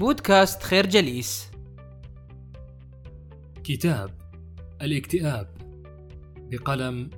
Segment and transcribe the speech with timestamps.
[0.00, 1.50] بودكاست خير جليس.
[3.64, 4.10] كتاب
[4.82, 5.48] الاكتئاب
[6.50, 7.10] بقلم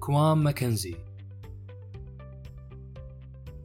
[0.00, 0.94] كوام ماكنزي.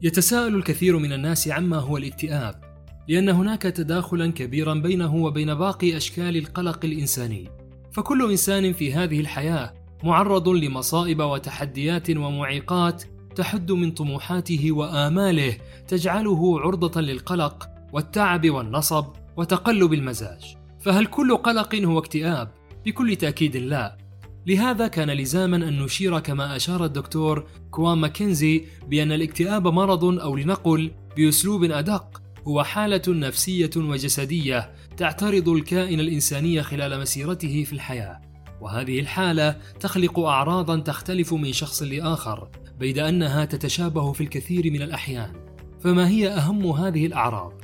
[0.02, 2.60] يتساءل الكثير من الناس عما هو الاكتئاب
[3.08, 7.48] لأن هناك تداخلا كبيرا بينه وبين باقي أشكال القلق الإنساني.
[7.92, 9.74] فكل إنسان في هذه الحياة
[10.04, 13.04] معرض لمصائب وتحديات ومعيقات
[13.36, 15.56] تحد من طموحاته وآماله
[15.88, 19.04] تجعله عرضة للقلق والتعب والنصب
[19.36, 20.56] وتقلب المزاج.
[20.80, 22.52] فهل كل قلق هو اكتئاب؟
[22.86, 23.98] بكل تأكيد لا.
[24.46, 30.90] لهذا كان لزاما أن نشير كما أشار الدكتور كوام ماكنزي بأن الاكتئاب مرض أو لنقل
[31.16, 38.20] بأسلوب أدق هو حالة نفسية وجسدية تعترض الكائن الإنساني خلال مسيرته في الحياة.
[38.60, 42.48] وهذه الحالة تخلق اعراضا تختلف من شخص لآخر
[42.78, 45.32] بيد أنها تتشابه في الكثير من الأحيان.
[45.80, 47.63] فما هي أهم هذه الأعراض؟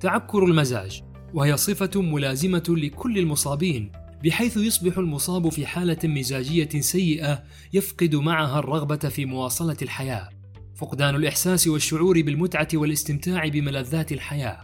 [0.00, 1.02] تعكر المزاج
[1.34, 3.92] وهي صفة ملازمة لكل المصابين
[4.24, 10.28] بحيث يصبح المصاب في حالة مزاجية سيئة يفقد معها الرغبة في مواصلة الحياة.
[10.74, 14.60] فقدان الإحساس والشعور بالمتعة والاستمتاع بملذات الحياة.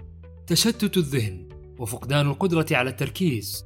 [0.46, 3.64] تشتت الذهن وفقدان القدرة على التركيز.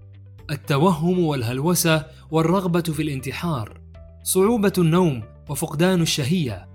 [0.51, 3.81] التوهم والهلوسة والرغبة في الانتحار.
[4.23, 6.69] صعوبة النوم وفقدان الشهية.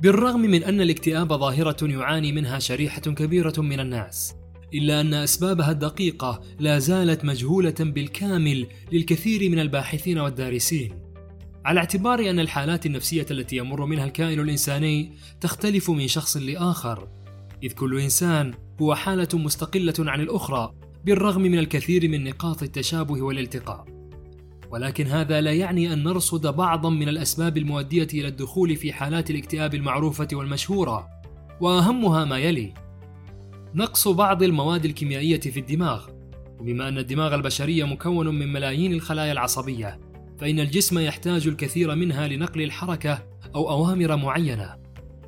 [0.00, 4.34] بالرغم من أن الاكتئاب ظاهرة يعاني منها شريحة كبيرة من الناس
[4.74, 10.92] إلا أن أسبابها الدقيقة لا زالت مجهولة بالكامل للكثير من الباحثين والدارسين.
[11.64, 17.08] على اعتبار أن الحالات النفسية التي يمر منها الكائن الإنساني تختلف من شخص لآخر
[17.62, 20.74] إذ كل إنسان هو حالة مستقلة عن الأخرى
[21.04, 23.97] بالرغم من الكثير من نقاط التشابه والالتقاء.
[24.70, 29.74] ولكن هذا لا يعني أن نرصد بعضا من الأسباب المؤدية إلى الدخول في حالات الاكتئاب
[29.74, 31.08] المعروفة والمشهورة
[31.60, 32.74] وأهمها ما يلي.
[33.74, 36.08] نقص بعض المواد الكيميائية في الدماغ
[36.60, 40.00] وبما أن الدماغ البشري مكون من ملايين الخلايا العصبية
[40.38, 44.76] فإن الجسم يحتاج الكثير منها لنقل الحركة أو أوامر معينة.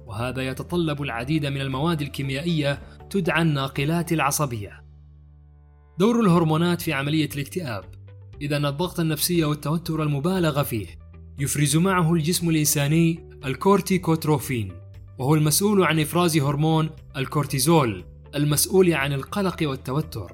[0.06, 4.84] وهذا يتطلب العديد من المواد الكيميائية تدعى الناقلات العصبية.
[5.98, 7.84] دور الهرمونات في عملية الاكتئاب.
[8.40, 10.86] إذا الضغط النفسي والتوتر المبالغ فيه
[11.38, 14.72] يفرز معه الجسم الإنساني الكورتيكوتروفين
[15.18, 20.32] وهو المسؤول عن إفراز هرمون الكورتيزول المسؤول عن القلق والتوتر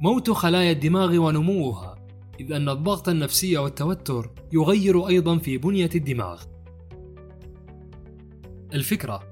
[0.00, 1.94] موت خلايا الدماغ ونموها
[2.40, 6.42] إذ أن الضغط النفسي والتوتر يغير أيضا في بنية الدماغ.
[8.74, 9.22] الفكرة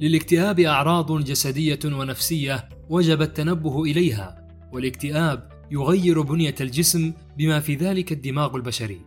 [0.00, 8.56] للاكتئاب أعراض جسدية ونفسية وجب التنبه إليها، والاكتئاب يغير بنية الجسم بما في ذلك الدماغ
[8.56, 9.00] البشري.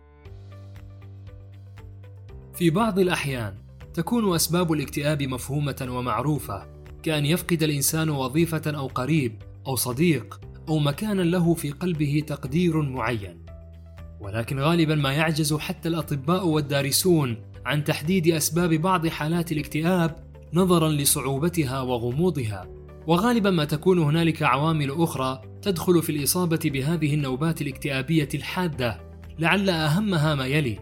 [2.54, 3.54] في بعض الأحيان
[3.94, 6.66] تكون أسباب الاكتئاب مفهومة ومعروفة
[7.02, 13.44] كأن يفقد الإنسان وظيفة أو قريب أو صديق أو مكانا له في قلبه تقدير معين
[14.20, 20.16] ولكن غالبا ما يعجز حتى الأطباء والدارسون عن تحديد أسباب بعض حالات الاكتئاب
[20.52, 22.66] نظرا لصعوبتها وغموضها
[23.06, 29.00] وغالبا ما تكون هنالك عوامل أخرى تدخل في الإصابة بهذه النوبات الاكتئابية الحادة
[29.38, 30.78] لعل أهمها ما يلي.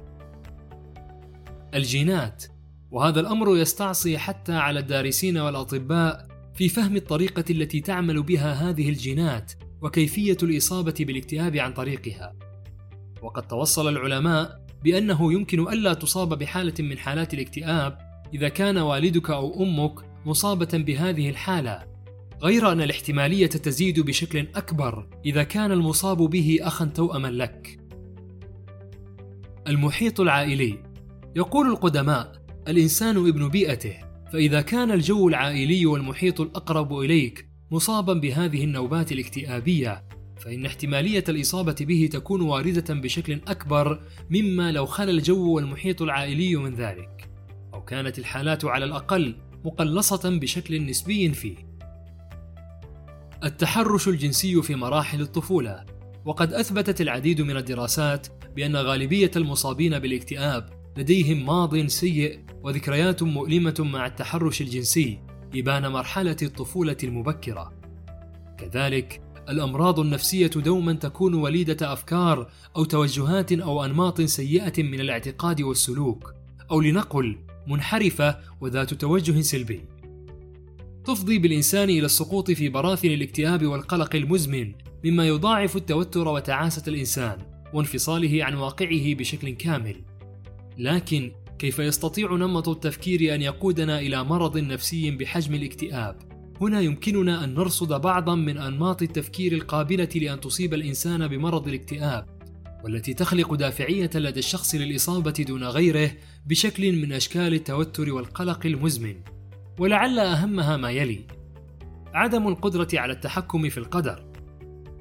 [1.75, 2.45] الجينات
[2.91, 9.53] وهذا الأمر يستعصي حتى على الدارسين والأطباء في فهم الطريقة التي تعمل بها هذه الجينات
[9.83, 12.35] وكيفية الإصابة بالاكتئاب عن طريقها.
[13.23, 17.99] وقد توصل العلماء بأنه يمكن ألا تصاب بحالة من حالات الاكتئاب
[18.35, 19.95] إذا كان والدك أو أمك
[20.27, 21.96] مصابة بهذه الحالة.
[22.43, 27.81] غير أن الاحتمالية تزيد بشكل أكبر إذا كان المصاب به اخا توأما لك.
[29.69, 30.83] المحيط العائلي.
[31.37, 32.33] يقول القدماء
[32.69, 33.95] الإنسان ابن بيئته
[34.33, 40.05] فإذا كان الجو العائلي والمحيط الأقرب إليك مصابا بهذه النوبات الاكتئابية
[40.39, 46.75] فإن احتمالية الإصابة به تكون واردة بشكل أكبر مما لو خلا الجو والمحيط العائلي من
[46.75, 47.31] ذلك
[47.75, 51.66] أو كانت الحالات على الأقل مقلصة بشكل نسبي فيه.
[53.45, 55.85] التحرش الجنسي في مراحل الطفولة
[56.25, 64.07] وقد أثبتت العديد من الدراسات بأن غالبية المصابين بالاكتئاب لديهم ماض سيء وذكريات مؤلمة مع
[64.07, 65.21] التحرش الجنسي
[65.55, 67.73] إبان مرحلة الطفولة المبكرة.
[68.59, 76.35] كذلك الأمراض النفسية دوما تكون وليدة أفكار أو توجهات أو أنماط سيئة من الاعتقاد والسلوك،
[76.71, 79.85] أو لنقل منحرفة وذات توجه سلبي.
[81.07, 84.73] تفضي بالإنسان إلى السقوط في براثن الاكتئاب والقلق المزمن،
[85.05, 87.39] مما يضاعف التوتر وتعاسة الإنسان،
[87.73, 89.97] وانفصاله عن واقعه بشكل كامل.
[90.79, 96.17] لكن كيف يستطيع نمط التفكير أن يقودنا إلى مرض نفسي بحجم الاكتئاب
[96.61, 102.27] هنا يمكننا أن نرصد بعضا من أنماط التفكير القابلة لأن تصيب الإنسان بمرض الاكتئاب
[102.85, 106.11] والتي تخلق دافعية لدى الشخص للإصابة دون غيره
[106.47, 109.15] بشكل من أشكال التوتر والقلق المزمن
[109.79, 111.27] ولعل أهمها ما يلي
[112.15, 114.25] عدم القدرة على التحكم في القدر.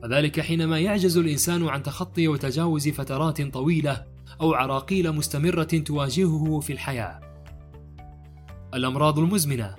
[0.04, 4.06] وذلك حينما يعجز الإنسان عن تخطي وتجاوز فترات طويلة
[4.42, 7.20] أو عراقيل مستمرة تواجهه في الحياة.
[8.74, 9.76] الأمراض المزمنة.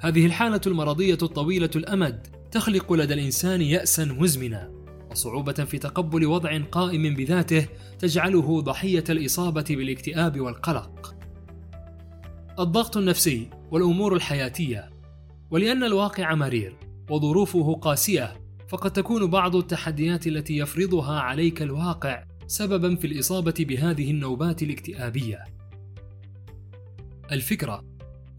[0.00, 4.70] هذه الحالة المرضية الطويلة الأمد تخلق لدى الإنسان ياسا مزمنا
[5.10, 7.66] وصعوبة في تقبل وضع قائم بذاته
[7.98, 11.14] تجعله ضحية الإصابة بالاكتئاب والقلق.
[12.58, 13.50] الضغط النفسي.
[13.70, 14.90] والأمور الحياتية.
[15.50, 16.76] ولأن الواقع مرير
[17.10, 24.62] وظروفه قاسية فقد تكون بعض التحديات التي يفرضها عليك الواقع سببا في الإصابة بهذه النوبات
[24.62, 25.44] الاكتئابية.
[27.32, 27.84] الفكرة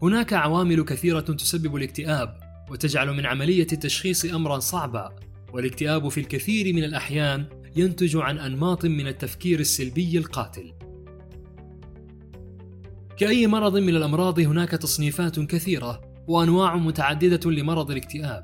[0.02, 2.38] هناك عوامل كثيرة تسبب الاكتئاب
[2.70, 5.16] وتجعل من عملية التشخيص امرا صعبا
[5.52, 7.46] والاكتئاب في الكثير من الأحيان
[7.76, 10.72] ينتج عن أنماط من التفكير السلبي القاتل.
[13.18, 18.42] كأي مرض من الأمراض هناك تصنيفات كثيرة وأنواع متعددة لمرض الاكتئاب.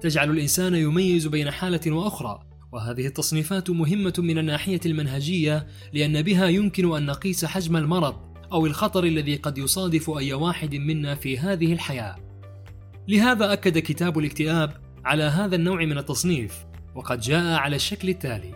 [0.00, 2.40] تجعل الإنسان يميز بين حالة وأخرى
[2.72, 8.14] وهذه التصنيفات مهمة من الناحية المنهجية لأن بها يمكن أن نقيس حجم المرض
[8.52, 12.16] أو الخطر الذي قد يصادف أي واحد منا في هذه الحياة.
[13.08, 14.72] لهذا أكد كتاب الاكتئاب
[15.04, 18.54] على هذا النوع من التصنيف وقد جاء على الشكل التالي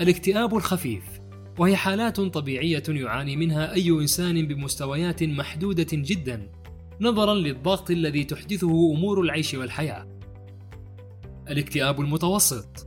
[0.00, 1.15] الاكتئاب الخفيف.
[1.58, 6.52] وهي حالات طبيعية يعاني منها أي إنسان بمستويات محدودة جدا
[7.00, 10.06] نظرا للضغط الذي تحدثه أمور العيش والحياة.
[11.50, 12.86] الاكتئاب المتوسط.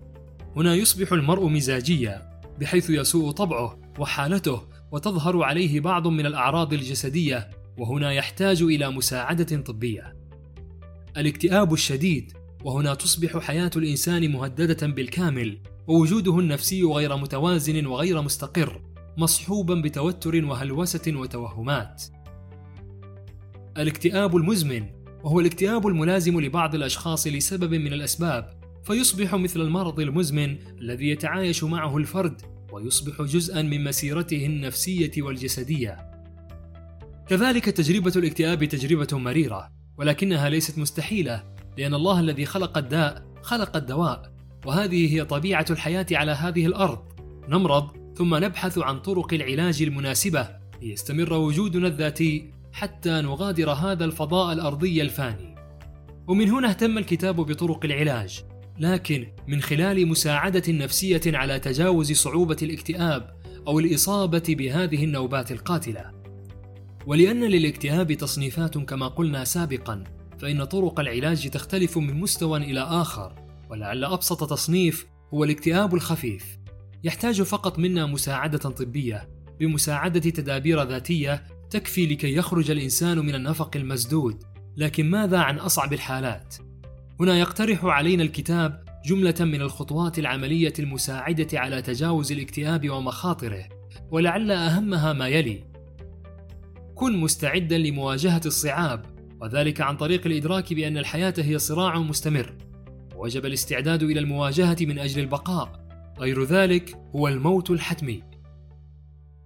[0.56, 4.62] هنا يصبح المرء مزاجيا بحيث يسوء طبعه وحالته
[4.92, 10.16] وتظهر عليه بعض من الأعراض الجسدية وهنا يحتاج إلى مساعدة طبية.
[11.18, 12.34] الاكتئاب الشديد.
[12.64, 15.60] وهنا تصبح حياة الإنسان مهددة بالكامل.
[15.90, 18.82] ووجوده النفسي غير متوازن وغير مستقر
[19.18, 22.04] مصحوبا بتوتر وهلوسة وتوهمات.
[23.78, 24.86] الاكتئاب المزمن
[25.24, 28.54] وهو الاكتئاب الملازم لبعض الأشخاص لسبب من الأسباب
[28.84, 35.98] فيصبح مثل المرض المزمن الذي يتعايش معه الفرد ويصبح جزءا من مسيرته النفسية والجسدية.
[37.28, 41.44] كذلك تجربة الاكتئاب تجربة مريرة ولكنها ليست مستحيلة
[41.78, 47.00] لأن الله الذي خلق الداء خلق الدواء وهذه هي طبيعة الحياة على هذه الأرض
[47.50, 50.50] نمرض ثم نبحث عن طرق العلاج المناسبة
[50.82, 55.56] ليستمر وجودنا الذاتي حتى نغادر هذا الفضاء الأرضي الفاني.
[56.28, 58.44] ومن هنا اهتم الكتاب بطرق العلاج،
[58.80, 63.36] لكن من خلال مساعدة نفسية على تجاوز صعوبة الاكتئاب
[63.68, 66.12] أو الإصابة بهذه النوبات القاتلة.
[67.06, 70.04] ولأن للاكتئاب تصنيفات كما قلنا سابقا،
[70.40, 76.60] فإن طرق العلاج تختلف من مستوى إلى آخر، ولعل أبسط تصنيف هو الاكتئاب الخفيف.
[77.04, 79.30] يحتاج فقط منا مساعدة طبية.
[79.60, 84.44] بمساعدة تدابير ذاتية تكفي لكي يخرج الإنسان من النفق المسدود.
[84.78, 86.56] لكن ماذا عن أصعب الحالات؟
[87.20, 93.70] هنا يقترح علينا الكتاب جملة من الخطوات العملية المساعدة على تجاوز الاكتئاب ومخاطره
[94.12, 95.64] ولعل أهمها ما يلي.
[96.96, 99.06] كن مستعدا لمواجهة الصعاب
[99.42, 102.69] وذلك عن طريق الإدراك بأن الحياة هي صراع مستمر.
[103.20, 105.88] وجب الاستعداد إلى المواجهة من أجل البقاء.
[106.20, 108.24] غير ذلك هو الموت الحتمي.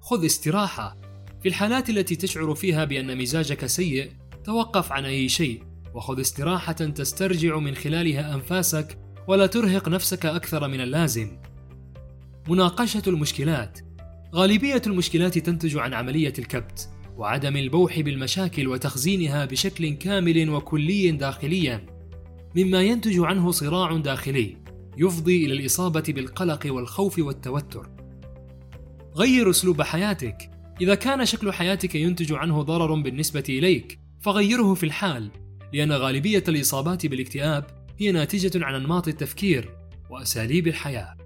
[0.01, 0.97] خذ استراحة.
[1.41, 4.11] في الحالات التي تشعر فيها بأن مزاجك سيء
[4.43, 5.63] توقف عن أي شيء
[5.93, 11.37] وخذ استراحة تسترجع من خلالها أنفاسك ولا ترهق نفسك أكثر من اللازم.
[12.47, 13.79] مناقشة المشكلات.
[14.35, 21.92] غالبية المشكلات تنتج عن عملية الكبت وعدم البوح بالمشاكل وتخزينها بشكل كامل وكلي داخليا.
[22.55, 24.57] مما ينتج عنه صراع داخلي
[24.97, 27.89] يفضي إلى الإصابة بالقلق والخوف والتوتر
[29.15, 30.49] غير أسلوب حياتك
[30.81, 35.31] إذا كان شكل حياتك ينتج عنه ضرر بالنسبة إليك فغيره في الحال
[35.73, 37.65] لأن غالبية الإصابات بالاكتئاب
[37.99, 39.69] هي ناتجة عن أنماط التفكير
[40.09, 41.17] وأساليب الحياة.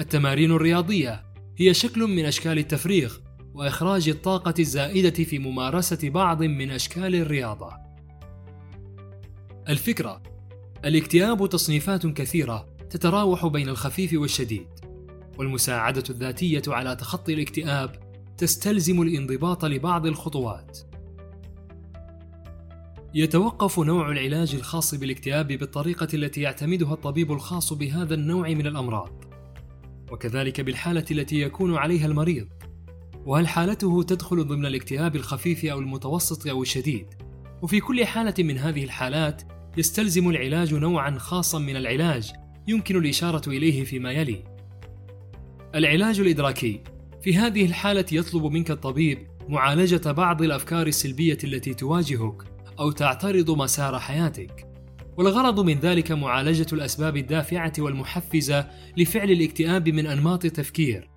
[0.00, 1.24] التمارين الرياضية
[1.56, 3.16] هي شكل من أشكال التفريغ
[3.54, 7.83] وإخراج الطاقة الزائدة في ممارسة بعض من أشكال الرياضة.
[9.68, 10.22] الفكرة:
[10.84, 14.68] الاكتئاب تصنيفات كثيرة تتراوح بين الخفيف والشديد.
[15.38, 17.96] والمساعدة الذاتية على تخطي الاكتئاب
[18.38, 20.78] تستلزم الانضباط لبعض الخطوات.
[23.14, 29.24] يتوقف نوع العلاج الخاص بالاكتئاب بالطريقة التي يعتمدها الطبيب الخاص بهذا النوع من الأمراض،
[30.12, 32.48] وكذلك بالحالة التي يكون عليها المريض،
[33.26, 37.06] وهل حالته تدخل ضمن الاكتئاب الخفيف أو المتوسط أو الشديد،
[37.64, 39.42] وفي كل حالة من هذه الحالات
[39.76, 42.32] يستلزم العلاج نوعا خاصا من العلاج
[42.68, 44.44] يمكن الإشارة إليه فيما يلي.
[45.74, 46.80] العلاج الإدراكي
[47.22, 49.18] في هذه الحالة يطلب منك الطبيب
[49.48, 52.42] معالجة بعض الأفكار السلبية التي تواجهك
[52.78, 54.66] أو تعترض مسار حياتك.
[55.16, 61.10] والغرض من ذلك معالجة الأسباب الدافعة والمحفزة لفعل الاكتئاب من أنماط تفكير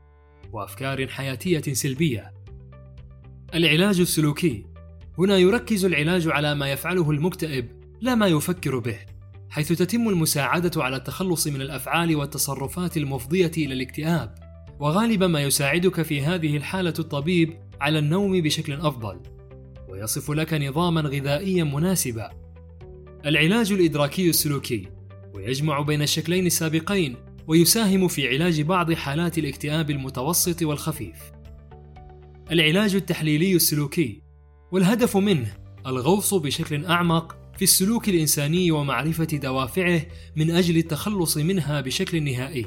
[0.51, 2.33] وأفكار حياتية سلبية.
[3.53, 4.76] العلاج السلوكي
[5.19, 7.67] هنا يركز العلاج على ما يفعله المكتئب
[8.01, 8.97] لا ما يفكر به،
[9.49, 14.35] حيث تتم المساعدة على التخلص من الأفعال والتصرفات المفضية إلى الاكتئاب،
[14.79, 19.19] وغالبا ما يساعدك في هذه الحالة الطبيب على النوم بشكل أفضل،
[19.89, 22.29] ويصف لك نظاما غذائيا مناسبا.
[23.25, 24.87] العلاج الإدراكي السلوكي
[25.33, 27.15] ويجمع بين الشكلين السابقين
[27.47, 31.31] ويساهم في علاج بعض حالات الاكتئاب المتوسط والخفيف.
[32.51, 34.26] العلاج التحليلي السلوكي
[34.71, 35.53] والهدف منه
[35.87, 40.01] الغوص بشكل أعمق في السلوك الإنساني ومعرفة دوافعه
[40.35, 42.65] من أجل التخلص منها بشكل نهائي.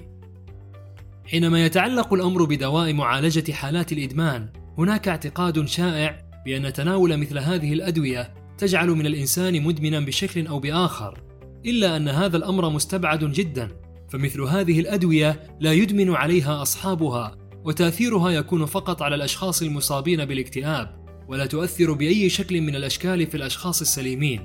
[1.24, 8.34] حينما يتعلق الأمر بدواء معالجة حالات الإدمان هناك اعتقاد شائع بأن تناول مثل هذه الأدوية
[8.58, 11.20] تجعل من الإنسان مدمنا بشكل أو بآخر
[11.66, 13.68] إلا أن هذا الأمر مستبعد جدا
[14.10, 20.99] فمثل هذه الأدوية لا يدمن عليها أصحابها وتأثيرها يكون فقط على الأشخاص المصابين بالاكتئاب.
[21.30, 24.40] ولا تؤثر بأي شكل من الأشكال في الأشخاص السليمين.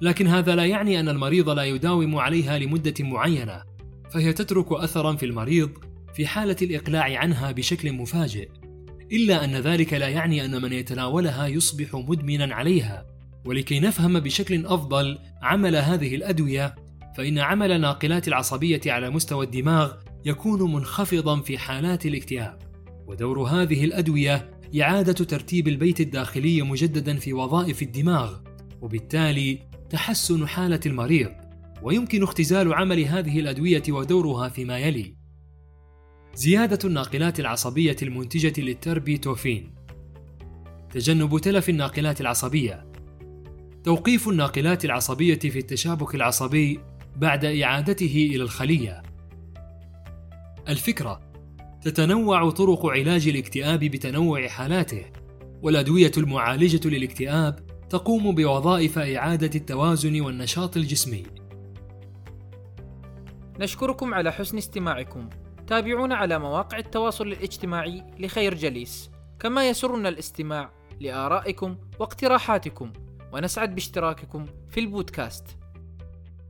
[0.00, 3.62] لكن هذا لا يعني أن المريض لا يداوم عليها لمدة معينة
[4.10, 5.70] فهي تترك اثرا في المريض
[6.14, 8.48] في حالة الإقلاع عنها بشكل مفاجئ
[9.12, 13.06] إلا أن ذلك لا يعني أن من يتناولها يصبح مدمنا عليها.
[13.44, 16.74] ولكي نفهم بشكل أفضل عمل هذه الأدوية
[17.16, 19.92] فإن عمل الناقلات العصبية على مستوى الدماغ
[20.24, 22.58] يكون منخفضا في حالات الاكتئاب.
[23.06, 28.38] ودور هذه الأدوية إعادة ترتيب البيت الداخلي مجددا في وظائف الدماغ
[28.80, 29.58] وبالتالي
[29.90, 31.30] تحسن حالة المريض
[31.82, 35.16] ويمكن اختزال عمل هذه الأدوية ودورها فيما يلي.
[36.34, 39.74] زيادة الناقلات العصبية المنتجة للتربيتوفين
[40.92, 42.86] تجنب تلف الناقلات العصبية.
[43.84, 46.80] توقيف الناقلات العصبية في التشابك العصبي
[47.16, 49.02] بعد إعادته إلى الخلية.
[50.68, 51.33] الفكرة
[51.84, 55.04] تتنوع طرق علاج الاكتئاب بتنوع حالاته
[55.62, 57.60] والأدوية المعالجة للاكتئاب
[57.90, 61.22] تقوم بوظائف إعادة التوازن والنشاط الجسمي.
[63.60, 65.28] نشكركم على حسن استماعكم.
[65.66, 69.10] تابعونا على مواقع التواصل الاجتماعي لخير جليس.
[69.40, 72.92] كما يسرنا الاستماع لآرائكم واقتراحاتكم.
[73.32, 75.44] ونسعد باشتراككم في البودكاست.